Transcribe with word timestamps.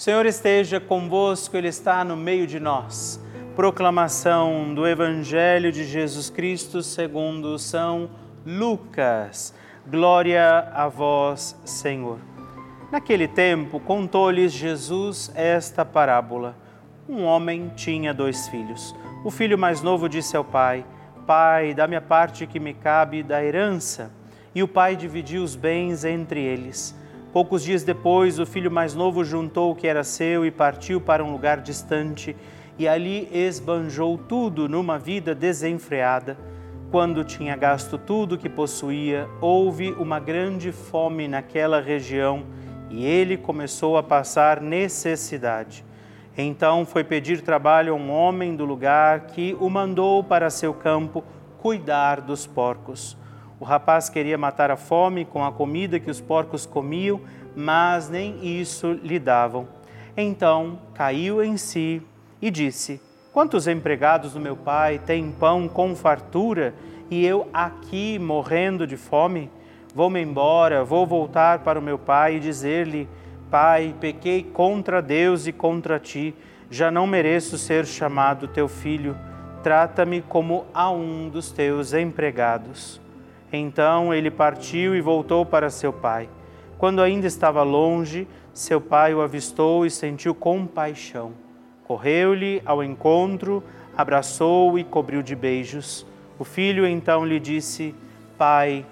O 0.00 0.02
Senhor 0.02 0.24
esteja 0.24 0.80
convosco, 0.80 1.54
Ele 1.54 1.68
está 1.68 2.02
no 2.02 2.16
meio 2.16 2.46
de 2.46 2.58
nós. 2.58 3.22
Proclamação 3.54 4.72
do 4.72 4.88
Evangelho 4.88 5.70
de 5.70 5.84
Jesus 5.84 6.30
Cristo 6.30 6.82
segundo 6.82 7.58
São 7.58 8.08
Lucas. 8.46 9.54
Glória 9.86 10.70
a 10.72 10.88
vós, 10.88 11.54
Senhor. 11.66 12.18
Naquele 12.90 13.28
tempo, 13.28 13.78
contou-lhes 13.78 14.54
Jesus 14.54 15.30
esta 15.34 15.84
parábola. 15.84 16.56
Um 17.06 17.24
homem 17.24 17.70
tinha 17.76 18.14
dois 18.14 18.48
filhos. 18.48 18.96
O 19.22 19.30
filho 19.30 19.58
mais 19.58 19.82
novo 19.82 20.08
disse 20.08 20.34
ao 20.34 20.42
pai: 20.42 20.82
Pai, 21.26 21.74
dá-me 21.74 21.96
a 21.96 22.00
parte 22.00 22.46
que 22.46 22.58
me 22.58 22.72
cabe 22.72 23.22
da 23.22 23.44
herança. 23.44 24.10
E 24.54 24.62
o 24.62 24.68
pai 24.68 24.96
dividiu 24.96 25.42
os 25.42 25.54
bens 25.54 26.06
entre 26.06 26.40
eles. 26.40 26.98
Poucos 27.32 27.62
dias 27.62 27.84
depois, 27.84 28.40
o 28.40 28.46
filho 28.46 28.72
mais 28.72 28.92
novo 28.92 29.24
juntou 29.24 29.70
o 29.70 29.74
que 29.76 29.86
era 29.86 30.02
seu 30.02 30.44
e 30.44 30.50
partiu 30.50 31.00
para 31.00 31.24
um 31.24 31.30
lugar 31.30 31.60
distante, 31.60 32.34
e 32.76 32.88
ali 32.88 33.28
esbanjou 33.32 34.18
tudo 34.18 34.68
numa 34.68 34.98
vida 34.98 35.32
desenfreada. 35.32 36.36
Quando 36.90 37.22
tinha 37.22 37.54
gasto 37.54 37.96
tudo 37.96 38.36
que 38.36 38.48
possuía, 38.48 39.28
houve 39.40 39.92
uma 39.92 40.18
grande 40.18 40.72
fome 40.72 41.28
naquela 41.28 41.80
região 41.80 42.42
e 42.90 43.06
ele 43.06 43.36
começou 43.36 43.96
a 43.96 44.02
passar 44.02 44.60
necessidade. 44.60 45.84
Então 46.36 46.84
foi 46.84 47.04
pedir 47.04 47.42
trabalho 47.42 47.92
a 47.92 47.96
um 47.96 48.10
homem 48.10 48.56
do 48.56 48.64
lugar 48.64 49.26
que 49.26 49.56
o 49.60 49.70
mandou 49.70 50.24
para 50.24 50.50
seu 50.50 50.74
campo 50.74 51.22
cuidar 51.58 52.20
dos 52.20 52.44
porcos. 52.44 53.16
O 53.60 53.64
rapaz 53.64 54.08
queria 54.08 54.38
matar 54.38 54.70
a 54.70 54.76
fome 54.76 55.26
com 55.26 55.44
a 55.44 55.52
comida 55.52 56.00
que 56.00 56.10
os 56.10 56.18
porcos 56.18 56.64
comiam, 56.64 57.20
mas 57.54 58.08
nem 58.08 58.58
isso 58.58 58.92
lhe 59.02 59.18
davam. 59.18 59.68
Então 60.16 60.78
caiu 60.94 61.44
em 61.44 61.58
si 61.58 62.00
e 62.40 62.50
disse: 62.50 63.02
Quantos 63.34 63.68
empregados 63.68 64.32
do 64.32 64.40
meu 64.40 64.56
pai 64.56 64.98
têm 64.98 65.30
pão 65.30 65.68
com 65.68 65.94
fartura 65.94 66.74
e 67.10 67.26
eu 67.26 67.50
aqui 67.52 68.18
morrendo 68.18 68.86
de 68.86 68.96
fome? 68.96 69.50
Vou-me 69.94 70.22
embora, 70.22 70.82
vou 70.82 71.06
voltar 71.06 71.58
para 71.58 71.78
o 71.78 71.82
meu 71.82 71.98
pai 71.98 72.36
e 72.36 72.40
dizer-lhe: 72.40 73.06
Pai, 73.50 73.94
pequei 74.00 74.42
contra 74.42 75.02
Deus 75.02 75.46
e 75.46 75.52
contra 75.52 75.98
ti, 75.98 76.34
já 76.70 76.90
não 76.90 77.06
mereço 77.06 77.58
ser 77.58 77.84
chamado 77.84 78.48
teu 78.48 78.68
filho. 78.68 79.14
Trata-me 79.62 80.22
como 80.22 80.64
a 80.72 80.90
um 80.90 81.28
dos 81.28 81.52
teus 81.52 81.92
empregados. 81.92 82.98
Então 83.52 84.14
ele 84.14 84.30
partiu 84.30 84.94
e 84.94 85.00
voltou 85.00 85.44
para 85.44 85.70
seu 85.70 85.92
pai. 85.92 86.28
Quando 86.78 87.02
ainda 87.02 87.26
estava 87.26 87.62
longe, 87.62 88.26
seu 88.54 88.80
pai 88.80 89.12
o 89.14 89.20
avistou 89.20 89.84
e 89.84 89.90
sentiu 89.90 90.34
compaixão. 90.34 91.32
Correu-lhe 91.84 92.62
ao 92.64 92.82
encontro, 92.82 93.62
abraçou 93.96 94.78
e 94.78 94.84
cobriu 94.84 95.22
de 95.22 95.34
beijos. 95.34 96.06
O 96.38 96.44
filho 96.44 96.86
então 96.86 97.26
lhe 97.26 97.40
disse: 97.40 97.94
Pai, 98.38 98.86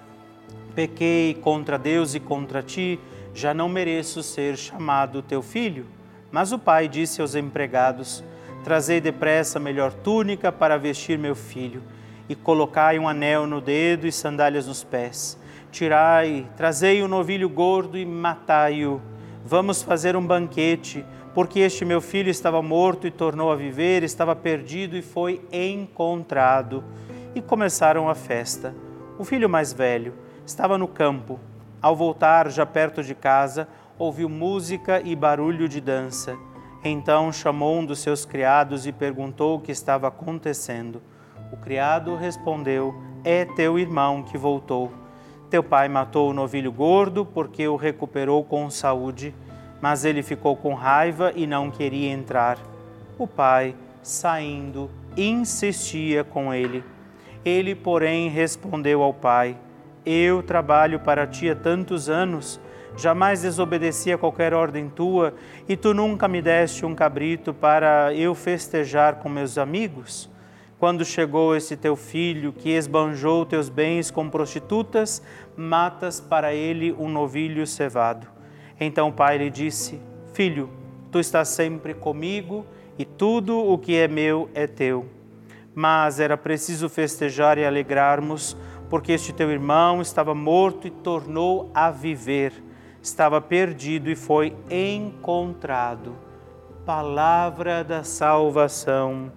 pequei 0.75 1.33
contra 1.33 1.79
Deus 1.79 2.13
e 2.13 2.19
contra 2.19 2.61
ti, 2.61 2.99
já 3.33 3.53
não 3.53 3.69
mereço 3.69 4.21
ser 4.21 4.57
chamado 4.57 5.21
teu 5.21 5.41
filho. 5.41 5.85
Mas 6.31 6.51
o 6.51 6.59
pai 6.59 6.87
disse 6.87 7.21
aos 7.21 7.33
empregados: 7.33 8.23
Trazei 8.63 8.99
depressa 8.99 9.57
a 9.57 9.61
melhor 9.61 9.93
túnica 9.93 10.51
para 10.51 10.77
vestir 10.77 11.17
meu 11.17 11.33
filho 11.33 11.81
e 12.29 12.35
colocai 12.35 12.99
um 12.99 13.07
anel 13.07 13.47
no 13.47 13.59
dedo 13.59 14.05
e 14.05 14.11
sandálias 14.11 14.67
nos 14.67 14.83
pés. 14.83 15.37
Tirai, 15.71 16.47
trazei 16.55 17.01
o 17.01 17.05
um 17.05 17.07
novilho 17.07 17.49
gordo 17.49 17.97
e 17.97 18.05
matai-o. 18.05 19.01
Vamos 19.43 19.81
fazer 19.81 20.15
um 20.15 20.25
banquete, 20.25 21.03
porque 21.33 21.59
este 21.59 21.83
meu 21.83 21.99
filho 21.99 22.29
estava 22.29 22.61
morto 22.61 23.07
e 23.07 23.11
tornou 23.11 23.51
a 23.51 23.55
viver, 23.55 24.03
estava 24.03 24.35
perdido 24.35 24.95
e 24.95 25.01
foi 25.01 25.41
encontrado. 25.51 26.83
E 27.33 27.41
começaram 27.41 28.07
a 28.07 28.15
festa. 28.15 28.75
O 29.17 29.23
filho 29.25 29.49
mais 29.49 29.73
velho 29.73 30.13
estava 30.45 30.77
no 30.77 30.87
campo. 30.87 31.39
Ao 31.81 31.95
voltar, 31.95 32.49
já 32.49 32.65
perto 32.65 33.03
de 33.03 33.15
casa, 33.15 33.67
ouviu 33.97 34.29
música 34.29 35.01
e 35.03 35.15
barulho 35.15 35.67
de 35.67 35.81
dança. 35.81 36.37
Então 36.83 37.31
chamou 37.31 37.79
um 37.79 37.85
dos 37.85 37.99
seus 37.99 38.23
criados 38.25 38.87
e 38.87 38.91
perguntou 38.91 39.57
o 39.57 39.61
que 39.61 39.71
estava 39.71 40.07
acontecendo. 40.07 41.01
O 41.51 41.57
criado 41.57 42.15
respondeu: 42.15 42.93
É 43.23 43.45
teu 43.45 43.77
irmão 43.77 44.23
que 44.23 44.37
voltou. 44.37 44.91
Teu 45.49 45.63
pai 45.63 45.87
matou 45.87 46.29
o 46.29 46.33
novilho 46.33 46.71
gordo 46.71 47.25
porque 47.25 47.67
o 47.67 47.75
recuperou 47.75 48.43
com 48.43 48.69
saúde, 48.69 49.33
mas 49.81 50.05
ele 50.05 50.21
ficou 50.21 50.55
com 50.55 50.73
raiva 50.73 51.31
e 51.35 51.47
não 51.47 51.71
queria 51.71 52.11
entrar. 52.11 52.57
O 53.17 53.25
pai, 53.25 53.75
saindo, 54.03 54.89
insistia 55.17 56.23
com 56.23 56.53
ele. 56.53 56.83
Ele, 57.43 57.73
porém, 57.73 58.29
respondeu 58.29 59.01
ao 59.01 59.13
pai: 59.13 59.57
Eu 60.05 60.43
trabalho 60.43 60.99
para 60.99 61.25
ti 61.25 61.49
há 61.49 61.55
tantos 61.55 62.09
anos 62.09 62.59
jamais 62.97 63.41
desobedeci 63.41 64.11
a 64.11 64.17
qualquer 64.17 64.53
ordem 64.53 64.89
tua, 64.89 65.33
e 65.67 65.75
tu 65.75 65.93
nunca 65.93 66.27
me 66.27 66.41
deste 66.41 66.85
um 66.85 66.93
cabrito 66.93 67.53
para 67.53 68.13
eu 68.13 68.35
festejar 68.35 69.15
com 69.15 69.29
meus 69.29 69.57
amigos? 69.57 70.29
Quando 70.79 71.03
chegou 71.03 71.55
esse 71.55 71.75
teu 71.75 71.95
filho 71.95 72.53
que 72.53 72.69
esbanjou 72.69 73.45
teus 73.45 73.67
bens 73.69 74.09
com 74.09 74.29
prostitutas, 74.29 75.21
matas 75.55 76.19
para 76.19 76.53
ele 76.53 76.93
um 76.93 77.09
novilho 77.09 77.67
cevado. 77.67 78.27
Então 78.79 79.09
o 79.09 79.13
pai 79.13 79.37
lhe 79.37 79.49
disse: 79.49 79.99
Filho, 80.33 80.69
tu 81.11 81.19
estás 81.19 81.49
sempre 81.49 81.93
comigo 81.93 82.65
e 82.97 83.03
tudo 83.03 83.57
o 83.57 83.77
que 83.77 83.95
é 83.95 84.07
meu 84.07 84.49
é 84.53 84.65
teu. 84.65 85.05
Mas 85.75 86.19
era 86.19 86.37
preciso 86.37 86.87
festejar 86.87 87.57
e 87.57 87.65
alegrarmos, 87.65 88.55
porque 88.89 89.11
este 89.11 89.33
teu 89.33 89.51
irmão 89.51 90.01
estava 90.01 90.33
morto 90.33 90.87
e 90.87 90.89
tornou 90.89 91.69
a 91.73 91.91
viver 91.91 92.53
estava 93.01 93.39
perdido 93.41 94.09
e 94.09 94.15
foi 94.15 94.55
encontrado. 94.69 96.15
Palavra 96.85 97.83
da 97.83 98.03
salvação. 98.03 99.31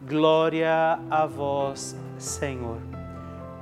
Glória 0.00 0.98
a 1.10 1.26
vós, 1.26 1.96
Senhor. 2.18 2.78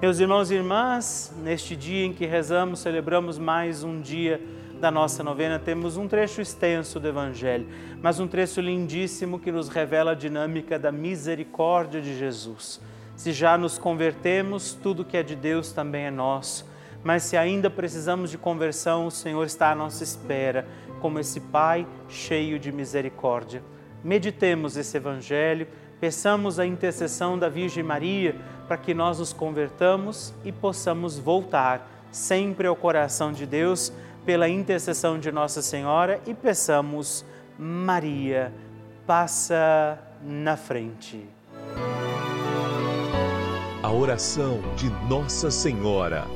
Meus 0.02 0.18
irmãos 0.20 0.50
e 0.50 0.54
irmãs, 0.54 1.34
neste 1.42 1.74
dia 1.74 2.04
em 2.04 2.12
que 2.12 2.26
rezamos, 2.26 2.80
celebramos 2.80 3.38
mais 3.38 3.82
um 3.82 4.00
dia 4.00 4.40
da 4.80 4.90
nossa 4.90 5.24
novena, 5.24 5.58
temos 5.58 5.96
um 5.96 6.06
trecho 6.06 6.40
extenso 6.42 7.00
do 7.00 7.08
Evangelho, 7.08 7.66
mas 8.02 8.20
um 8.20 8.28
trecho 8.28 8.60
lindíssimo 8.60 9.38
que 9.38 9.50
nos 9.50 9.68
revela 9.68 10.12
a 10.12 10.14
dinâmica 10.14 10.78
da 10.78 10.92
misericórdia 10.92 12.02
de 12.02 12.18
Jesus. 12.18 12.80
Se 13.16 13.32
já 13.32 13.56
nos 13.56 13.78
convertemos, 13.78 14.74
tudo 14.74 15.04
que 15.04 15.16
é 15.16 15.22
de 15.22 15.34
Deus 15.34 15.72
também 15.72 16.04
é 16.04 16.10
nosso 16.10 16.66
mas 17.06 17.22
se 17.22 17.36
ainda 17.36 17.70
precisamos 17.70 18.32
de 18.32 18.36
conversão, 18.36 19.06
o 19.06 19.12
Senhor 19.12 19.44
está 19.44 19.70
à 19.70 19.76
nossa 19.76 20.02
espera, 20.02 20.66
como 21.00 21.20
esse 21.20 21.38
Pai 21.38 21.86
cheio 22.08 22.58
de 22.58 22.72
misericórdia. 22.72 23.62
Meditemos 24.02 24.76
esse 24.76 24.96
Evangelho, 24.96 25.68
peçamos 26.00 26.58
a 26.58 26.66
intercessão 26.66 27.38
da 27.38 27.48
Virgem 27.48 27.82
Maria 27.82 28.36
para 28.66 28.76
que 28.76 28.92
nós 28.92 29.18
nos 29.18 29.32
convertamos 29.32 30.34
e 30.44 30.52
possamos 30.52 31.18
voltar 31.18 31.88
sempre 32.10 32.66
ao 32.66 32.76
coração 32.76 33.32
de 33.32 33.46
Deus 33.46 33.92
pela 34.24 34.48
intercessão 34.48 35.18
de 35.18 35.30
Nossa 35.30 35.62
Senhora 35.62 36.20
e 36.26 36.34
peçamos, 36.34 37.24
Maria, 37.58 38.52
passa 39.06 39.98
na 40.22 40.56
frente. 40.56 41.24
A 43.82 43.92
oração 43.92 44.60
de 44.74 44.90
Nossa 45.08 45.50
Senhora. 45.50 46.35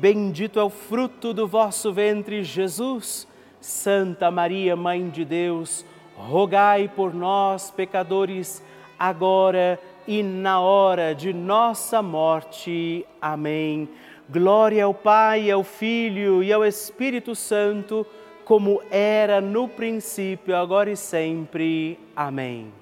Bendito 0.00 0.58
é 0.58 0.64
o 0.64 0.70
fruto 0.70 1.34
do 1.34 1.46
vosso 1.46 1.92
ventre, 1.92 2.42
Jesus. 2.42 3.28
Santa 3.60 4.30
Maria, 4.30 4.74
Mãe 4.74 5.10
de 5.10 5.26
Deus, 5.26 5.84
rogai 6.16 6.88
por 6.88 7.12
nós, 7.12 7.70
pecadores, 7.70 8.64
agora 8.98 9.78
e 10.08 10.22
na 10.22 10.58
hora 10.58 11.14
de 11.14 11.34
nossa 11.34 12.00
morte. 12.00 13.04
Amém. 13.20 13.90
Glória 14.26 14.86
ao 14.86 14.94
Pai, 14.94 15.50
ao 15.50 15.62
Filho 15.62 16.42
e 16.42 16.50
ao 16.50 16.64
Espírito 16.64 17.34
Santo, 17.34 18.06
como 18.42 18.80
era 18.90 19.38
no 19.38 19.68
princípio, 19.68 20.56
agora 20.56 20.90
e 20.90 20.96
sempre. 20.96 22.00
Amém. 22.16 22.72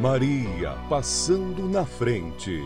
Maria 0.00 0.74
passando 0.88 1.68
na 1.68 1.84
frente. 1.84 2.64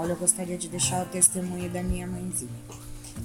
Paulo, 0.00 0.14
eu 0.14 0.16
gostaria 0.16 0.56
de 0.56 0.66
deixar 0.66 1.02
o 1.02 1.08
testemunho 1.10 1.68
da 1.68 1.82
minha 1.82 2.06
mãezinha. 2.06 2.48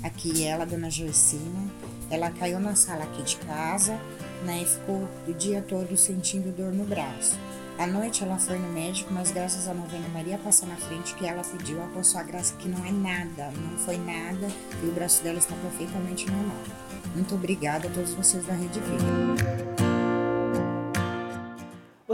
Aqui 0.04 0.44
ela, 0.44 0.66
dona 0.66 0.90
Joicina, 0.90 1.72
ela 2.10 2.30
caiu 2.30 2.60
na 2.60 2.76
sala 2.76 3.06
aqui 3.06 3.24
de 3.24 3.38
casa, 3.38 3.98
né, 4.44 4.62
e 4.62 4.66
ficou 4.66 5.08
o 5.26 5.34
dia 5.34 5.62
todo 5.62 5.96
sentindo 5.96 6.54
dor 6.54 6.74
no 6.74 6.84
braço. 6.84 7.40
À 7.80 7.88
noite 7.88 8.26
ela 8.26 8.38
foi 8.38 8.60
no 8.60 8.68
médico, 8.74 9.14
mas 9.14 9.32
graças 9.32 9.70
a 9.70 9.74
Novena 9.74 10.10
Maria 10.10 10.38
passar 10.38 10.66
na 10.66 10.76
frente 10.76 11.16
que 11.16 11.26
ela 11.26 11.44
pediu 11.44 11.78
a 11.82 12.04
sua 12.04 12.24
graça 12.24 12.54
que 12.58 12.68
não 12.68 12.86
é 12.86 12.92
nada, 12.92 13.52
não 13.52 13.78
foi 13.78 13.96
nada 13.98 14.50
e 14.84 14.86
o 14.86 14.92
braço 14.92 15.24
dela 15.24 15.38
está 15.38 15.56
perfeitamente 15.56 16.30
normal. 16.30 16.58
Muito 17.16 17.36
obrigada 17.36 17.88
a 17.88 17.92
todos 17.92 18.14
vocês 18.14 18.46
da 18.46 18.54
Rede 18.54 18.82
Vida. 18.82 19.75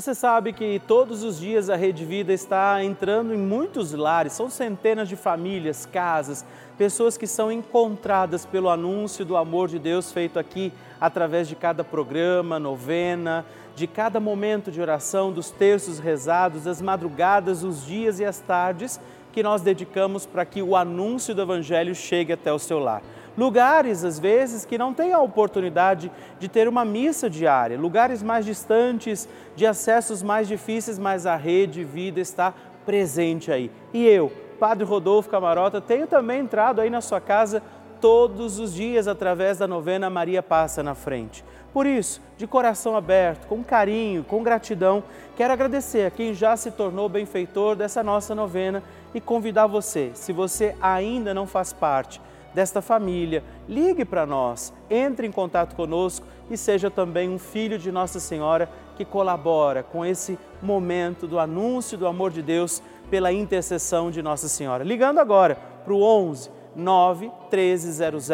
Você 0.02 0.16
sabe 0.16 0.52
que 0.52 0.82
todos 0.88 1.22
os 1.22 1.40
dias 1.40 1.70
a 1.70 1.76
Rede 1.76 2.04
Vida 2.04 2.34
está 2.34 2.84
entrando 2.84 3.36
em 3.36 3.38
muitos 3.38 3.94
lares, 3.94 4.34
são 4.34 4.50
centenas 4.50 5.08
de 5.08 5.16
famílias, 5.16 5.86
casas, 5.86 6.44
pessoas 6.76 7.20
que 7.20 7.28
são 7.28 7.52
encontradas 7.52 8.44
pelo 8.44 8.72
anúncio 8.72 9.24
do 9.24 9.38
amor 9.38 9.68
de 9.68 9.78
Deus 9.78 10.12
feito 10.12 10.40
aqui 10.40 10.74
através 11.00 11.48
de 11.48 11.56
cada 11.56 11.84
programa, 11.84 12.58
novena, 12.58 13.46
de 13.76 13.86
cada 13.86 14.20
momento 14.20 14.72
de 14.72 14.82
oração, 14.82 15.32
dos 15.32 15.52
terços 15.52 16.00
rezados, 16.00 16.64
das 16.64 16.82
madrugadas, 16.82 17.64
os 17.64 17.86
dias 17.86 18.20
e 18.20 18.26
as 18.26 18.40
tardes 18.40 19.00
que 19.32 19.44
nós 19.44 19.62
dedicamos 19.62 20.26
para 20.26 20.46
que 20.46 20.64
o 20.64 20.76
anúncio 20.76 21.36
do 21.36 21.44
Evangelho 21.44 21.94
chegue 21.94 22.34
até 22.34 22.52
o 22.52 22.58
seu 22.58 22.80
lar. 22.80 23.04
Lugares, 23.38 24.04
às 24.04 24.20
vezes, 24.20 24.66
que 24.66 24.78
não 24.78 24.94
têm 24.94 25.14
a 25.14 25.20
oportunidade 25.20 26.12
de 26.38 26.50
ter 26.50 26.68
uma 26.68 26.84
missa 26.84 27.30
diária, 27.30 27.80
lugares 27.80 28.22
mais 28.22 28.46
distantes, 28.46 29.28
de 29.56 29.66
acessos 29.66 30.22
mais 30.22 30.48
difíceis, 30.48 31.00
mas 31.00 31.26
a 31.26 31.36
rede 31.36 31.84
vida 31.84 32.20
está 32.20 32.54
presente 32.86 33.52
aí. 33.52 33.72
E 33.94 34.06
eu, 34.06 34.32
Padre 34.60 34.84
Rodolfo 34.84 35.30
Camarota, 35.30 35.80
tenho 35.80 36.08
também 36.08 36.42
entrado 36.42 36.82
aí 36.82 36.90
na 36.90 37.00
sua 37.00 37.22
casa 37.22 37.64
todos 38.02 38.60
os 38.60 38.74
dias 38.74 39.08
através 39.08 39.60
da 39.60 39.68
novena 39.68 40.10
Maria 40.10 40.44
Passa 40.44 40.84
na 40.84 40.94
Frente. 40.94 41.46
Por 41.72 41.86
isso, 41.86 42.22
de 42.38 42.46
coração 42.46 42.98
aberto, 42.98 43.48
com 43.48 43.64
carinho, 43.64 44.26
com 44.26 44.44
gratidão, 44.44 45.02
quero 45.38 45.54
agradecer 45.54 46.06
a 46.06 46.12
quem 46.12 46.34
já 46.34 46.58
se 46.58 46.70
tornou 46.70 47.08
benfeitor 47.08 47.78
dessa 47.78 48.04
nossa 48.04 48.36
novena 48.36 48.84
e 49.14 49.22
convidar 49.22 49.68
você, 49.68 50.12
se 50.16 50.34
você 50.34 50.76
ainda 50.82 51.34
não 51.34 51.48
faz 51.48 51.72
parte 51.72 52.20
desta 52.54 52.82
família, 52.82 53.44
ligue 53.68 54.04
para 54.04 54.26
nós, 54.26 54.74
entre 54.90 55.26
em 55.26 55.32
contato 55.32 55.76
conosco 55.76 56.26
e 56.50 56.58
seja 56.58 56.92
também 56.92 57.30
um 57.30 57.40
filho 57.40 57.78
de 57.78 57.92
Nossa 57.92 58.20
Senhora 58.20 58.70
que 58.96 59.06
colabora 59.06 59.84
com 59.84 60.06
esse 60.06 60.38
momento 60.62 61.28
do 61.28 61.40
anúncio 61.40 61.98
do 61.98 62.08
amor 62.08 62.32
de 62.32 62.42
Deus 62.42 62.82
pela 63.10 63.32
intercessão 63.32 64.12
de 64.12 64.22
Nossa 64.22 64.48
Senhora. 64.48 64.84
Ligando 64.84 65.20
agora 65.20 65.56
para 65.84 65.94
o 65.94 66.02
11 66.02 66.50
9 66.76 67.32
1300 67.52 68.30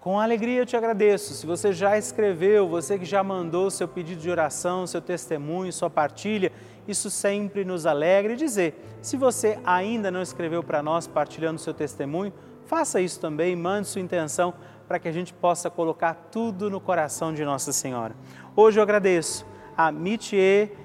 Com 0.00 0.18
alegria 0.18 0.58
eu 0.58 0.66
te 0.66 0.76
agradeço. 0.76 1.34
Se 1.34 1.46
você 1.46 1.72
já 1.72 1.96
escreveu, 1.96 2.68
você 2.68 2.98
que 2.98 3.04
já 3.04 3.22
mandou 3.22 3.70
seu 3.70 3.86
pedido 3.86 4.20
de 4.20 4.28
oração, 4.28 4.88
seu 4.88 5.00
testemunho, 5.00 5.72
sua 5.72 5.88
partilha, 5.88 6.50
isso 6.88 7.10
sempre 7.10 7.64
nos 7.64 7.86
alegra. 7.86 8.32
E 8.32 8.36
dizer, 8.36 8.74
se 9.00 9.16
você 9.16 9.60
ainda 9.64 10.10
não 10.10 10.20
escreveu 10.20 10.64
para 10.64 10.82
nós 10.82 11.06
partilhando 11.06 11.60
seu 11.60 11.72
testemunho, 11.72 12.32
faça 12.64 13.00
isso 13.00 13.20
também, 13.20 13.54
mande 13.54 13.86
sua 13.86 14.00
intenção 14.00 14.52
para 14.88 14.98
que 14.98 15.06
a 15.06 15.12
gente 15.12 15.32
possa 15.32 15.70
colocar 15.70 16.14
tudo 16.32 16.68
no 16.68 16.80
coração 16.80 17.32
de 17.32 17.44
Nossa 17.44 17.72
Senhora. 17.72 18.16
Hoje 18.56 18.80
eu 18.80 18.82
agradeço 18.82 19.46
a 19.76 19.92
Mitier 19.92 20.81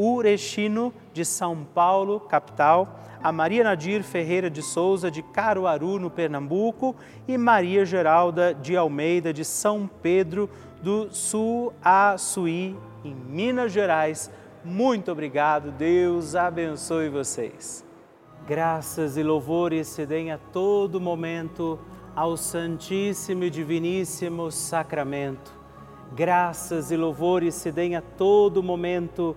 Urechino, 0.00 0.94
de 1.12 1.24
São 1.24 1.66
Paulo, 1.74 2.20
capital, 2.20 3.00
a 3.20 3.32
Maria 3.32 3.64
Nadir 3.64 4.04
Ferreira 4.04 4.48
de 4.48 4.62
Souza, 4.62 5.10
de 5.10 5.22
Caruaru, 5.22 5.98
no 5.98 6.08
Pernambuco, 6.08 6.94
e 7.26 7.36
Maria 7.36 7.84
Geralda 7.84 8.54
de 8.54 8.76
Almeida, 8.76 9.32
de 9.32 9.44
São 9.44 9.90
Pedro 10.00 10.48
do 10.80 11.12
Suaçuí, 11.12 12.76
em 13.04 13.12
Minas 13.12 13.72
Gerais. 13.72 14.30
Muito 14.64 15.10
obrigado, 15.10 15.72
Deus 15.72 16.36
abençoe 16.36 17.08
vocês. 17.08 17.84
Graças 18.46 19.16
e 19.16 19.22
louvores 19.22 19.88
se 19.88 20.06
deem 20.06 20.30
a 20.30 20.38
todo 20.38 21.00
momento 21.00 21.78
ao 22.14 22.36
Santíssimo 22.36 23.44
e 23.44 23.50
Diviníssimo 23.50 24.50
Sacramento. 24.52 25.52
Graças 26.14 26.90
e 26.90 26.96
louvores 26.96 27.54
se 27.54 27.70
deem 27.70 27.96
a 27.96 28.00
todo 28.00 28.62
momento 28.62 29.36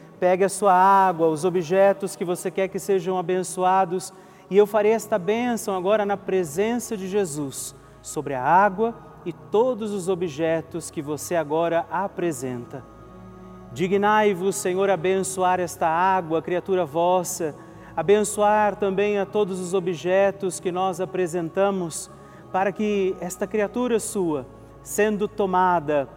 Pegue 0.21 0.43
a 0.43 0.49
sua 0.49 0.71
água, 0.71 1.29
os 1.29 1.43
objetos 1.43 2.15
que 2.15 2.23
você 2.23 2.51
quer 2.51 2.67
que 2.67 2.77
sejam 2.77 3.17
abençoados, 3.17 4.13
e 4.51 4.55
eu 4.55 4.67
farei 4.67 4.91
esta 4.91 5.17
bênção 5.17 5.75
agora 5.75 6.05
na 6.05 6.15
presença 6.15 6.95
de 6.95 7.07
Jesus 7.07 7.73
sobre 8.03 8.35
a 8.35 8.43
água 8.43 8.93
e 9.25 9.33
todos 9.33 9.91
os 9.91 10.07
objetos 10.07 10.91
que 10.91 11.01
você 11.01 11.35
agora 11.35 11.87
apresenta. 11.89 12.83
Dignai-vos, 13.73 14.57
Senhor, 14.57 14.91
abençoar 14.91 15.59
esta 15.59 15.87
água, 15.87 16.39
criatura 16.39 16.85
vossa, 16.85 17.55
abençoar 17.97 18.75
também 18.75 19.17
a 19.17 19.25
todos 19.25 19.59
os 19.59 19.73
objetos 19.73 20.59
que 20.59 20.71
nós 20.71 21.01
apresentamos, 21.01 22.11
para 22.51 22.71
que 22.71 23.15
esta 23.19 23.47
criatura 23.47 23.99
sua, 23.99 24.45
sendo 24.83 25.27
tomada, 25.27 26.07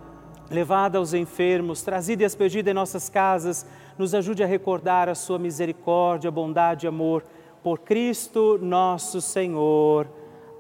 levada 0.51 0.99
aos 0.99 1.15
enfermos, 1.15 1.81
trazida 1.81 2.23
e 2.23 2.27
aspergida 2.27 2.71
em 2.71 2.75
nossas 2.75 3.09
casas, 3.09 3.67
nos 3.99 4.15
ajude 4.15 4.43
a 4.43 4.47
recordar 4.47 5.09
a 5.09 5.15
sua 5.15 5.39
misericórdia, 5.39 6.31
bondade 6.31 6.87
e 6.87 6.89
amor 6.89 7.25
por 7.63 7.79
Cristo 7.79 8.59
nosso 8.61 9.21
Senhor. 9.21 10.07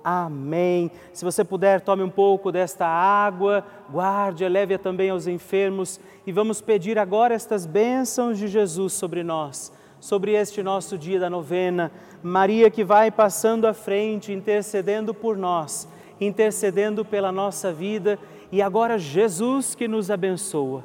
Amém. 0.03 0.91
Se 1.13 1.25
você 1.25 1.43
puder, 1.43 1.81
tome 1.81 2.03
um 2.03 2.11
pouco 2.11 2.53
desta 2.53 2.87
água, 2.87 3.65
guarde, 3.91 4.47
leve-a 4.47 4.79
também 4.79 5.11
aos 5.11 5.27
enfermos 5.27 5.99
e 6.27 6.33
vamos 6.33 6.61
pedir 6.61 6.99
agora 6.99 7.35
estas 7.35 7.67
bênçãos 7.67 8.39
de 8.39 8.47
Jesus 8.47 8.93
sobre 8.93 9.23
nós, 9.23 9.73
sobre 9.99 10.33
este 10.33 10.63
nosso 10.63 10.99
dia 10.99 11.19
da 11.19 11.31
novena. 11.31 11.91
Maria 12.23 12.71
que 12.71 12.85
vai 12.85 13.11
passando 13.11 13.67
à 13.67 13.73
frente, 13.73 14.33
intercedendo 14.33 15.15
por 15.15 15.37
nós, 15.37 15.89
intercedendo 16.21 17.05
pela 17.05 17.33
nossa 17.33 17.73
vida 17.73 18.19
e 18.53 18.61
agora 18.61 18.99
Jesus 18.99 19.75
que 19.75 19.89
nos 19.89 20.11
abençoa 20.11 20.85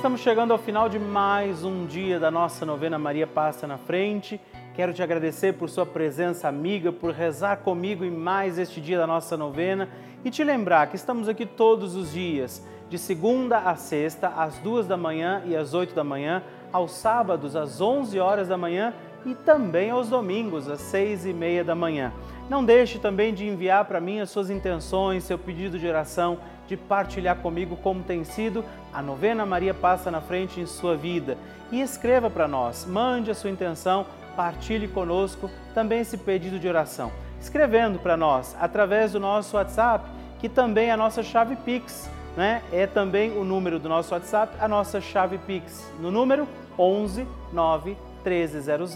Estamos 0.00 0.22
chegando 0.22 0.52
ao 0.52 0.58
final 0.58 0.88
de 0.88 0.98
mais 0.98 1.62
um 1.62 1.84
dia 1.84 2.18
da 2.18 2.30
nossa 2.30 2.64
novena 2.64 2.98
Maria 2.98 3.26
Passa 3.26 3.66
na 3.66 3.76
Frente. 3.76 4.40
Quero 4.74 4.94
te 4.94 5.02
agradecer 5.02 5.52
por 5.52 5.68
sua 5.68 5.84
presença 5.84 6.48
amiga, 6.48 6.90
por 6.90 7.12
rezar 7.12 7.58
comigo 7.58 8.02
em 8.02 8.10
mais 8.10 8.58
este 8.58 8.80
dia 8.80 8.96
da 8.96 9.06
nossa 9.06 9.36
novena 9.36 9.90
e 10.24 10.30
te 10.30 10.42
lembrar 10.42 10.86
que 10.86 10.96
estamos 10.96 11.28
aqui 11.28 11.44
todos 11.44 11.96
os 11.96 12.12
dias, 12.12 12.66
de 12.88 12.96
segunda 12.96 13.58
a 13.58 13.76
sexta, 13.76 14.28
às 14.28 14.56
duas 14.60 14.86
da 14.86 14.96
manhã 14.96 15.42
e 15.44 15.54
às 15.54 15.74
oito 15.74 15.94
da 15.94 16.02
manhã, 16.02 16.42
aos 16.72 16.92
sábados 16.92 17.54
às 17.54 17.78
onze 17.82 18.18
horas 18.18 18.48
da 18.48 18.56
manhã 18.56 18.94
e 19.26 19.34
também 19.34 19.90
aos 19.90 20.08
domingos 20.08 20.66
às 20.66 20.80
seis 20.80 21.26
e 21.26 21.32
meia 21.34 21.62
da 21.62 21.74
manhã. 21.74 22.10
Não 22.48 22.64
deixe 22.64 22.98
também 22.98 23.34
de 23.34 23.46
enviar 23.46 23.84
para 23.84 24.00
mim 24.00 24.18
as 24.18 24.30
suas 24.30 24.48
intenções, 24.48 25.24
seu 25.24 25.38
pedido 25.38 25.78
de 25.78 25.86
oração 25.86 26.38
de 26.70 26.76
partilhar 26.76 27.34
comigo 27.38 27.76
como 27.82 28.04
tem 28.04 28.22
sido 28.22 28.64
a 28.94 29.02
novena 29.02 29.44
Maria 29.44 29.74
Passa 29.74 30.08
na 30.08 30.20
Frente 30.20 30.60
em 30.60 30.66
sua 30.66 30.96
vida. 30.96 31.36
E 31.72 31.80
escreva 31.80 32.30
para 32.30 32.46
nós, 32.46 32.86
mande 32.86 33.28
a 33.28 33.34
sua 33.34 33.50
intenção, 33.50 34.06
partilhe 34.36 34.86
conosco 34.86 35.50
também 35.74 35.98
esse 35.98 36.16
pedido 36.16 36.60
de 36.60 36.68
oração. 36.68 37.10
Escrevendo 37.40 37.98
para 37.98 38.16
nós 38.16 38.56
através 38.60 39.10
do 39.10 39.18
nosso 39.18 39.56
WhatsApp, 39.56 40.08
que 40.38 40.48
também 40.48 40.90
é 40.90 40.92
a 40.92 40.96
nossa 40.96 41.24
chave 41.24 41.56
Pix, 41.56 42.08
né? 42.36 42.62
É 42.70 42.86
também 42.86 43.36
o 43.36 43.42
número 43.42 43.80
do 43.80 43.88
nosso 43.88 44.14
WhatsApp, 44.14 44.54
a 44.60 44.68
nossa 44.68 45.00
chave 45.00 45.38
Pix, 45.38 45.92
no 45.98 46.12
número 46.12 46.46
11 46.78 47.26
9 47.52 47.96
1300 48.24 48.94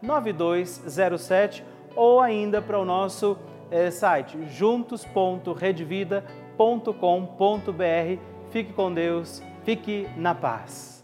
9207 0.00 1.62
ou 1.94 2.18
ainda 2.22 2.62
para 2.62 2.78
o 2.78 2.84
nosso 2.84 3.36
eh, 3.70 3.90
site 3.90 4.38
juntos.redvida.com. 4.48 6.39
Fique 8.50 8.74
com 8.74 8.92
Deus, 8.92 9.42
fique 9.64 10.06
na 10.14 10.34
paz. 10.34 10.99